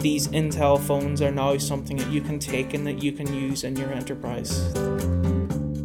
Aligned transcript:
these 0.00 0.28
Intel 0.28 0.80
phones 0.80 1.20
are 1.20 1.30
now 1.30 1.58
something 1.58 1.98
that 1.98 2.08
you 2.08 2.22
can 2.22 2.38
take 2.38 2.72
and 2.72 2.86
that 2.86 3.02
you 3.02 3.12
can 3.12 3.32
use 3.34 3.64
in 3.64 3.76
your 3.76 3.92
enterprise. 3.92 4.72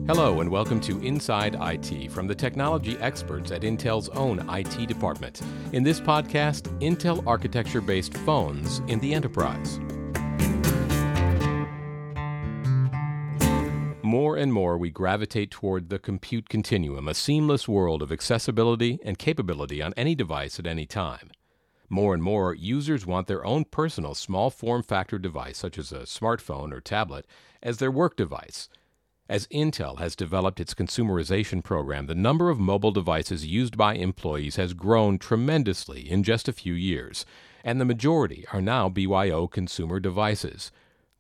Hello, 0.08 0.40
and 0.40 0.50
welcome 0.50 0.80
to 0.82 1.04
Inside 1.04 1.58
IT 1.60 2.12
from 2.12 2.26
the 2.26 2.36
technology 2.36 2.98
experts 3.00 3.52
at 3.52 3.64
Intel's 3.64 4.08
own 4.10 4.48
IT 4.50 4.88
department. 4.88 5.42
In 5.74 5.84
this 5.84 6.00
podcast, 6.00 6.64
Intel 6.80 7.26
architecture 7.28 7.82
based 7.82 8.16
phones 8.20 8.80
in 8.88 9.00
the 9.00 9.14
enterprise. 9.14 9.80
More 14.02 14.38
and 14.38 14.54
more, 14.54 14.78
we 14.78 14.92
gravitate 14.92 15.52
toward 15.52 15.90
the 15.90 16.00
compute 16.00 16.48
continuum, 16.48 17.10
a 17.10 17.14
seamless 17.14 17.68
world 17.68 18.02
of 18.02 18.14
accessibility 18.14 18.98
and 19.04 19.18
capability 19.18 19.82
on 19.82 19.94
any 19.98 20.16
device 20.16 20.58
at 20.58 20.66
any 20.66 20.86
time. 20.86 21.32
More 21.90 22.14
and 22.14 22.24
more, 22.24 22.54
users 22.54 23.06
want 23.06 23.28
their 23.28 23.46
own 23.46 23.66
personal 23.66 24.16
small 24.16 24.50
form 24.50 24.84
factor 24.84 25.20
device, 25.20 25.58
such 25.58 25.78
as 25.78 25.92
a 25.92 26.00
smartphone 26.00 26.72
or 26.74 26.82
tablet, 26.82 27.26
as 27.62 27.78
their 27.78 27.92
work 27.92 28.16
device. 28.16 28.70
As 29.28 29.48
Intel 29.48 29.98
has 29.98 30.16
developed 30.16 30.60
its 30.60 30.76
consumerization 30.76 31.64
program, 31.64 32.06
the 32.06 32.14
number 32.14 32.52
of 32.52 32.60
mobile 32.60 32.92
devices 32.92 33.46
used 33.46 33.76
by 33.76 33.96
employees 33.96 34.56
has 34.58 34.74
grown 34.74 35.18
tremendously 35.18 36.10
in 36.10 36.22
just 36.22 36.48
a 36.48 36.54
few 36.54 36.74
years, 36.74 37.26
and 37.64 37.82
the 37.82 37.86
majority 37.86 38.46
are 38.54 38.62
now 38.62 38.88
BYO 38.88 39.48
consumer 39.48 40.00
devices. 40.00 40.72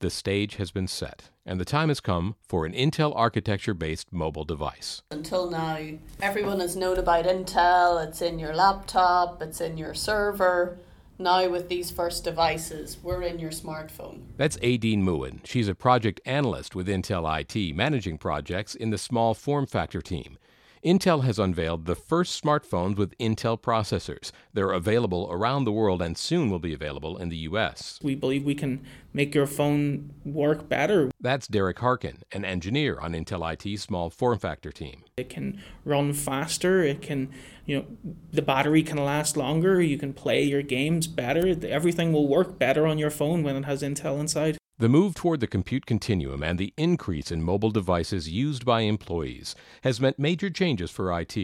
The 0.05 0.11
stage 0.11 0.57
has 0.57 0.69
been 0.69 0.87
set, 0.87 1.31
and 1.47 1.59
the 1.59 1.65
time 1.65 1.87
has 1.89 1.99
come 1.99 2.35
for 2.47 2.67
an 2.67 2.73
Intel 2.73 3.11
architecture 3.15 3.73
based 3.73 4.13
mobile 4.13 4.43
device. 4.43 5.01
Until 5.09 5.49
now, 5.49 5.79
everyone 6.21 6.59
has 6.59 6.75
known 6.75 6.99
about 6.99 7.25
Intel, 7.25 8.07
it's 8.07 8.21
in 8.21 8.37
your 8.37 8.53
laptop, 8.53 9.41
it's 9.41 9.61
in 9.61 9.79
your 9.79 9.95
server. 9.95 10.77
Now, 11.17 11.49
with 11.49 11.69
these 11.69 11.89
first 11.89 12.23
devices, 12.23 12.97
we're 13.01 13.23
in 13.23 13.39
your 13.39 13.49
smartphone. 13.49 14.25
That's 14.37 14.57
Aideen 14.57 14.99
Mouin. 14.99 15.41
She's 15.43 15.67
a 15.67 15.73
project 15.73 16.21
analyst 16.23 16.75
with 16.75 16.87
Intel 16.87 17.25
IT, 17.41 17.75
managing 17.75 18.19
projects 18.19 18.75
in 18.75 18.91
the 18.91 18.99
small 18.99 19.33
form 19.33 19.65
factor 19.65 20.03
team. 20.03 20.37
Intel 20.85 21.23
has 21.23 21.39
unveiled 21.39 21.87
the 21.87 21.95
first 21.95 22.43
smartphones 22.43 22.95
with 22.95 23.17
Intel 23.17 23.59
processors. 23.59 24.31
They're 24.53 24.71
available 24.71 25.27
around 25.31 25.63
the 25.63 25.71
world 25.71 25.99
and 25.99 26.15
soon 26.15 26.51
will 26.51 26.59
be 26.59 26.75
available 26.75 27.17
in 27.17 27.29
the 27.29 27.37
US. 27.37 27.97
We 28.03 28.13
believe 28.13 28.43
we 28.43 28.53
can 28.53 28.85
make 29.11 29.33
your 29.33 29.47
phone 29.47 30.13
work 30.23 30.69
better. 30.69 31.09
That's 31.19 31.47
Derek 31.47 31.79
Harkin, 31.79 32.21
an 32.31 32.45
engineer 32.45 32.99
on 32.99 33.13
Intel 33.13 33.51
IT's 33.51 33.81
small 33.81 34.11
form 34.11 34.37
factor 34.37 34.71
team. 34.71 35.01
It 35.17 35.27
can 35.27 35.59
run 35.85 36.13
faster, 36.13 36.83
it 36.83 37.01
can, 37.01 37.31
you 37.65 37.79
know, 37.79 37.85
the 38.31 38.43
battery 38.43 38.83
can 38.83 39.03
last 39.03 39.35
longer, 39.35 39.81
you 39.81 39.97
can 39.97 40.13
play 40.13 40.43
your 40.43 40.61
games 40.61 41.07
better. 41.07 41.47
Everything 41.65 42.13
will 42.13 42.27
work 42.27 42.59
better 42.59 42.85
on 42.85 42.99
your 42.99 43.09
phone 43.09 43.41
when 43.41 43.55
it 43.55 43.65
has 43.65 43.81
Intel 43.81 44.19
inside. 44.19 44.59
The 44.77 44.89
move 44.89 45.15
toward 45.15 45.39
the 45.39 45.47
compute 45.47 45.85
continuum 45.85 46.43
and 46.43 46.59
the 46.59 46.73
increase 46.75 47.31
in 47.31 47.41
mobile 47.41 47.71
devices 47.71 48.29
used 48.29 48.65
by 48.65 48.81
employees 48.81 49.55
has 49.83 50.01
meant 50.01 50.19
major 50.19 50.49
changes 50.49 50.91
for 50.91 51.17
IT. 51.17 51.37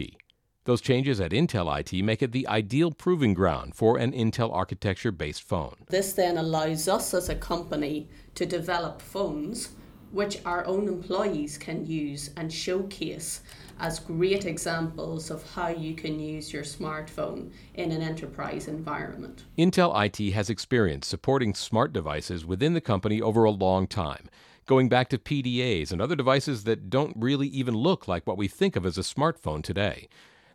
Those 0.64 0.82
changes 0.82 1.18
at 1.18 1.30
Intel 1.30 1.80
IT 1.80 2.04
make 2.04 2.20
it 2.20 2.32
the 2.32 2.46
ideal 2.46 2.90
proving 2.90 3.32
ground 3.32 3.74
for 3.74 3.96
an 3.96 4.12
Intel 4.12 4.52
architecture 4.52 5.12
based 5.12 5.44
phone. 5.44 5.76
This 5.88 6.12
then 6.12 6.36
allows 6.36 6.88
us 6.88 7.14
as 7.14 7.30
a 7.30 7.34
company 7.34 8.10
to 8.34 8.44
develop 8.44 9.00
phones 9.00 9.70
which 10.12 10.38
our 10.44 10.64
own 10.66 10.86
employees 10.86 11.58
can 11.58 11.84
use 11.86 12.30
and 12.36 12.52
showcase 12.52 13.40
as 13.80 13.98
great 13.98 14.44
examples 14.44 15.30
of 15.30 15.50
how 15.52 15.68
you 15.68 15.94
can 15.94 16.20
use 16.20 16.52
your 16.52 16.62
smartphone 16.62 17.50
in 17.74 17.90
an 17.90 18.02
enterprise 18.02 18.68
environment. 18.68 19.44
Intel 19.58 19.92
IT 20.04 20.32
has 20.32 20.50
experience 20.50 21.06
supporting 21.06 21.54
smart 21.54 21.92
devices 21.92 22.44
within 22.44 22.74
the 22.74 22.80
company 22.80 23.20
over 23.20 23.44
a 23.44 23.50
long 23.50 23.86
time, 23.86 24.28
going 24.66 24.88
back 24.88 25.08
to 25.08 25.18
PDAs 25.18 25.90
and 25.90 26.00
other 26.00 26.14
devices 26.14 26.64
that 26.64 26.90
don't 26.90 27.16
really 27.18 27.48
even 27.48 27.74
look 27.74 28.06
like 28.06 28.26
what 28.26 28.38
we 28.38 28.46
think 28.46 28.76
of 28.76 28.86
as 28.86 28.98
a 28.98 29.02
smartphone 29.02 29.64
today. 29.64 30.08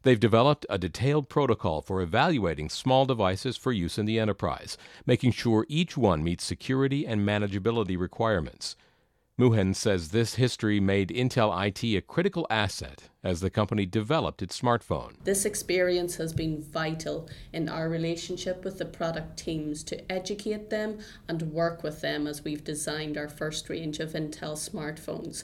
They've 0.03 0.19
developed 0.19 0.65
a 0.69 0.77
detailed 0.77 1.27
protocol 1.27 1.81
for 1.81 2.01
evaluating 2.01 2.69
small 2.69 3.05
devices 3.05 3.57
for 3.57 3.73
use 3.73 3.97
in 3.97 4.05
the 4.05 4.19
enterprise, 4.19 4.77
making 5.05 5.31
sure 5.31 5.65
each 5.67 5.97
one 5.97 6.23
meets 6.23 6.45
security 6.45 7.05
and 7.05 7.27
manageability 7.27 7.99
requirements. 7.99 8.77
Mouin 9.39 9.75
says 9.75 10.09
this 10.09 10.33
history 10.33 10.79
made 10.79 11.09
Intel 11.09 11.53
IT 11.67 11.83
a 11.95 12.01
critical 12.01 12.47
asset 12.49 13.03
as 13.23 13.39
the 13.39 13.51
company 13.51 13.85
developed 13.85 14.41
its 14.41 14.59
smartphone. 14.59 15.13
This 15.25 15.45
experience 15.45 16.15
has 16.15 16.33
been 16.33 16.59
vital 16.59 17.29
in 17.53 17.69
our 17.69 17.87
relationship 17.87 18.65
with 18.65 18.79
the 18.79 18.85
product 18.85 19.37
teams 19.37 19.83
to 19.83 20.11
educate 20.11 20.71
them 20.71 20.97
and 21.27 21.53
work 21.53 21.83
with 21.83 22.01
them 22.01 22.25
as 22.25 22.43
we've 22.43 22.63
designed 22.63 23.15
our 23.15 23.27
first 23.27 23.69
range 23.69 23.99
of 23.99 24.13
Intel 24.13 24.57
smartphones. 24.57 25.43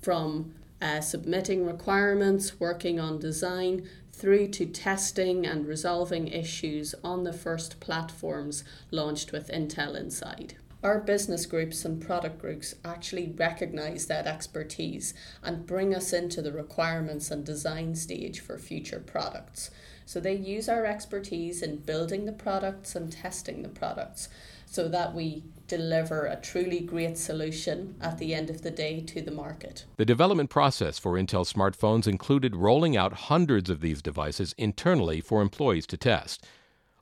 From 0.00 0.54
uh, 0.80 1.02
submitting 1.02 1.66
requirements, 1.66 2.58
working 2.58 2.98
on 2.98 3.18
design, 3.18 3.86
through 4.14 4.48
to 4.48 4.64
testing 4.64 5.44
and 5.44 5.66
resolving 5.66 6.28
issues 6.28 6.94
on 7.04 7.24
the 7.24 7.34
first 7.34 7.80
platforms 7.80 8.64
launched 8.90 9.30
with 9.30 9.48
Intel 9.48 9.94
inside 9.94 10.54
our 10.82 11.00
business 11.00 11.46
groups 11.46 11.84
and 11.84 12.00
product 12.00 12.38
groups 12.38 12.74
actually 12.84 13.32
recognize 13.36 14.06
that 14.06 14.26
expertise 14.26 15.14
and 15.42 15.66
bring 15.66 15.94
us 15.94 16.12
into 16.12 16.42
the 16.42 16.52
requirements 16.52 17.30
and 17.30 17.44
design 17.44 17.94
stage 17.94 18.40
for 18.40 18.58
future 18.58 19.00
products. 19.00 19.70
So 20.04 20.20
they 20.20 20.36
use 20.36 20.68
our 20.68 20.86
expertise 20.86 21.62
in 21.62 21.78
building 21.78 22.26
the 22.26 22.32
products 22.32 22.94
and 22.94 23.10
testing 23.10 23.62
the 23.62 23.68
products 23.68 24.28
so 24.66 24.88
that 24.88 25.14
we 25.14 25.42
deliver 25.66 26.26
a 26.26 26.36
truly 26.36 26.80
great 26.80 27.18
solution 27.18 27.96
at 28.00 28.18
the 28.18 28.34
end 28.34 28.50
of 28.50 28.62
the 28.62 28.70
day 28.70 29.00
to 29.00 29.22
the 29.22 29.30
market. 29.30 29.84
The 29.96 30.04
development 30.04 30.50
process 30.50 30.98
for 30.98 31.14
Intel 31.14 31.50
smartphones 31.50 32.06
included 32.06 32.54
rolling 32.54 32.96
out 32.96 33.12
hundreds 33.12 33.70
of 33.70 33.80
these 33.80 34.02
devices 34.02 34.54
internally 34.58 35.20
for 35.20 35.42
employees 35.42 35.86
to 35.88 35.96
test. 35.96 36.46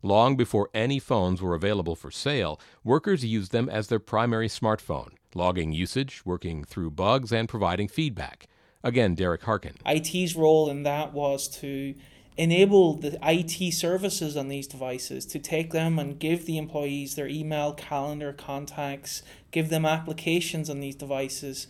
Long 0.05 0.37
before 0.37 0.69
any 0.75 0.99
phones 0.99 1.41
were 1.41 1.55
available 1.55 1.97
for 1.97 2.11
sale, 2.11 2.61
workers 2.85 3.25
used 3.25 3.53
them 3.53 3.71
as 3.71 3.89
their 3.89 3.99
primary 3.99 4.49
smartphone, 4.49 5.13
logging 5.35 5.73
usage, 5.73 6.21
working 6.27 6.63
through 6.63 6.91
bugs, 6.91 7.33
and 7.33 7.49
providing 7.49 7.89
feedback. 7.89 8.47
Again, 8.83 9.15
Derek 9.15 9.45
Harkin. 9.45 9.77
IT's 9.87 10.37
role 10.37 10.69
in 10.69 10.83
that 10.83 11.15
was 11.15 11.49
to 11.61 11.95
enable 12.37 12.99
the 12.99 13.19
IT 13.23 13.73
services 13.73 14.37
on 14.37 14.49
these 14.49 14.67
devices 14.67 15.25
to 15.25 15.39
take 15.39 15.73
them 15.73 15.99
and 15.99 16.19
give 16.19 16.45
the 16.45 16.59
employees 16.59 17.15
their 17.15 17.27
email, 17.27 17.73
calendar, 17.73 18.35
contacts, 18.35 19.23
give 19.53 19.71
them 19.71 19.87
applications 19.87 20.69
on 20.69 20.81
these 20.81 20.97
devices, 20.97 21.67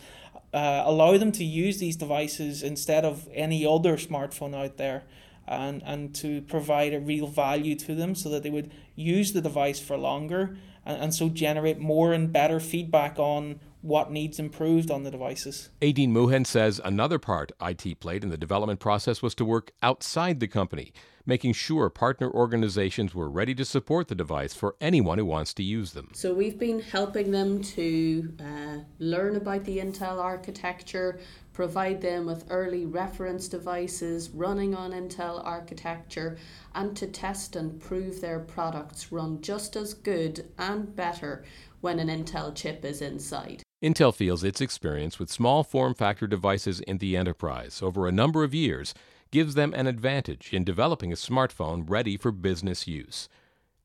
uh, 0.53 0.83
allow 0.85 1.17
them 1.17 1.31
to 1.31 1.45
use 1.45 1.79
these 1.79 1.95
devices 1.95 2.65
instead 2.65 3.05
of 3.05 3.29
any 3.33 3.65
other 3.65 3.97
smartphone 3.97 4.57
out 4.57 4.77
there 4.77 5.05
and, 5.47 5.83
and 5.85 6.15
to 6.17 6.43
provide 6.43 6.95
a 6.95 7.01
real 7.01 7.27
value 7.27 7.75
to 7.77 7.95
them 7.95 8.15
so 8.15 8.29
that 8.29 8.43
they 8.43 8.51
would 8.51 8.73
use 8.95 9.33
the 9.33 9.41
device 9.41 9.81
for 9.81 9.97
longer 9.97 10.57
and, 10.85 11.03
and 11.03 11.15
so 11.15 11.29
generate 11.29 11.79
more 11.79 12.13
and 12.13 12.33
better 12.33 12.61
feedback 12.61 13.19
on 13.19 13.61
what 13.83 14.11
needs 14.11 14.39
improved 14.39 14.91
on 14.91 15.03
the 15.03 15.11
devices. 15.11 15.69
Aideen 15.83 16.09
Mouin 16.09 16.47
says 16.47 16.81
another 16.85 17.19
part 17.19 17.53
IT 17.61 18.01
played 18.01 18.25
in 18.25 18.31
the 18.31 18.39
development 18.39 18.81
process 18.81 19.21
was 19.21 19.35
to 19.35 19.45
work 19.45 19.73
outside 19.83 20.41
the 20.41 20.49
company, 20.49 20.93
making 21.27 21.53
sure 21.53 21.89
partner 21.89 22.31
organizations 22.31 23.15
were 23.15 23.29
ready 23.29 23.55
to 23.55 23.65
support 23.65 24.09
the 24.09 24.15
device 24.15 24.55
for 24.55 24.77
anyone 24.81 25.19
who 25.19 25.25
wants 25.25 25.55
to 25.55 25.63
use 25.63 25.93
them. 25.93 26.11
So 26.13 26.35
we've 26.35 26.59
been 26.59 26.81
helping 26.81 27.31
them 27.31 27.63
to 27.63 28.33
uh, 28.41 28.79
learn 28.99 29.37
about 29.37 29.65
the 29.65 29.79
Intel 29.79 30.19
architecture, 30.19 31.19
provide 31.53 32.01
them 32.03 32.27
with 32.27 32.45
early 32.51 32.85
reference 32.85 33.49
devices 33.49 34.31
running 34.31 34.75
on 34.75 34.93
Intel 34.93 35.45
architecture, 35.45 36.37
and 36.75 36.97
to 36.97 37.07
test 37.07 37.57
and 37.57 37.81
prove 37.81 38.21
their 38.21 38.41
products 38.41 39.11
run 39.13 39.41
just 39.41 39.77
as 39.77 39.95
good 39.95 40.51
and 40.59 40.95
better 40.95 41.45
when 41.81 41.99
an 41.99 42.09
Intel 42.09 42.55
chip 42.55 42.85
is 42.85 43.01
inside. 43.01 43.63
Intel 43.83 44.15
feels 44.15 44.43
its 44.43 44.63
experience 44.63 45.19
with 45.19 45.31
small 45.31 45.63
form 45.63 45.95
factor 45.95 46.27
devices 46.27 46.81
in 46.81 46.99
the 46.99 47.17
enterprise 47.19 47.83
over 47.83 48.07
a 48.07 48.13
number 48.13 48.43
of 48.43 48.55
years 48.55 48.95
gives 49.35 49.57
them 49.57 49.75
an 49.75 49.89
advantage 49.89 50.53
in 50.53 50.63
developing 50.63 51.13
a 51.13 51.17
smartphone 51.17 51.83
ready 51.91 52.17
for 52.17 52.31
business 52.31 52.87
use. 52.87 53.29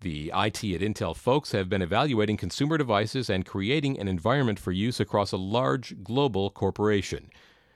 The 0.02 0.28
IT 0.28 0.64
at 0.64 0.82
Intel 0.82 1.16
folks 1.16 1.54
have 1.54 1.68
been 1.68 1.82
evaluating 1.82 2.38
consumer 2.38 2.78
devices 2.78 3.32
and 3.32 3.48
creating 3.48 4.00
an 4.00 4.08
environment 4.08 4.60
for 4.60 4.72
use 4.72 5.00
across 5.00 5.32
a 5.32 5.38
large 5.38 6.04
global 6.04 6.52
corporation. 6.52 7.32